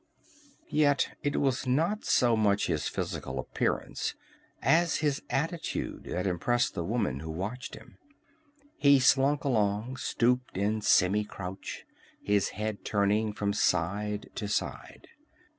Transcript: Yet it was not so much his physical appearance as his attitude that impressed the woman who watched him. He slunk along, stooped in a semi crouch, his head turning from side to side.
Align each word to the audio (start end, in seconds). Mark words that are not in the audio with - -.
Yet 0.71 1.15
it 1.21 1.39
was 1.39 1.67
not 1.67 2.05
so 2.05 2.35
much 2.35 2.65
his 2.65 2.87
physical 2.87 3.37
appearance 3.37 4.15
as 4.59 4.95
his 4.95 5.21
attitude 5.29 6.05
that 6.05 6.25
impressed 6.25 6.73
the 6.73 6.83
woman 6.83 7.19
who 7.19 7.29
watched 7.29 7.75
him. 7.75 7.99
He 8.77 8.99
slunk 8.99 9.43
along, 9.43 9.97
stooped 9.97 10.57
in 10.57 10.79
a 10.79 10.81
semi 10.81 11.23
crouch, 11.23 11.85
his 12.19 12.49
head 12.57 12.83
turning 12.83 13.31
from 13.31 13.53
side 13.53 14.31
to 14.33 14.47
side. 14.47 15.07